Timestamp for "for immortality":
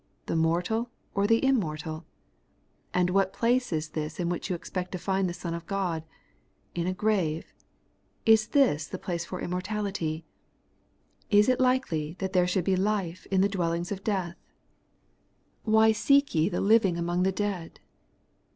9.25-10.25